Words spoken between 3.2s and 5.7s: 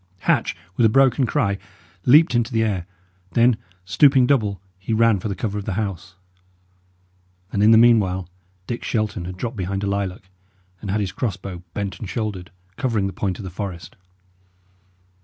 then, stooping double, he ran for the cover of